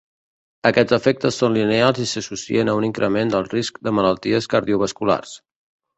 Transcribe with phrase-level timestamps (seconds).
[0.69, 5.37] Aquests efectes són lineals i s’associen a un increment del risc de malalties cardiovasculars.